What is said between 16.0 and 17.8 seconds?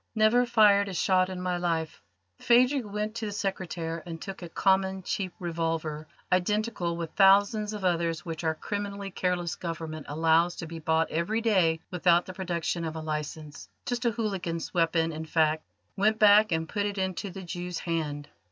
back and put it into the Jew's